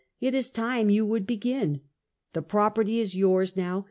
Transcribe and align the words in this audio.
It 0.19 0.33
is 0.33 0.49
time 0.49 0.89
yon 0.89 1.09
would 1.09 1.27
begin. 1.27 1.81
The 2.33 2.41
property 2.41 2.99
is 2.99 3.13
yours 3.15 3.55
now. 3.55 3.79